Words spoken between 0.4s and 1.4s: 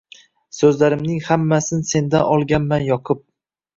So‘zlarimning